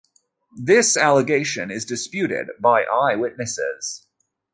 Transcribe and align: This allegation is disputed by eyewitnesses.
This 0.57 0.97
allegation 0.97 1.69
is 1.69 1.85
disputed 1.85 2.47
by 2.59 2.85
eyewitnesses. 2.85 4.07